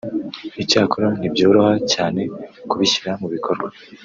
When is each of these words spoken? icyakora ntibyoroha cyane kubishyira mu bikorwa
icyakora 0.63 1.07
ntibyoroha 1.17 1.75
cyane 1.93 2.21
kubishyira 2.69 3.11
mu 3.21 3.27
bikorwa 3.33 3.67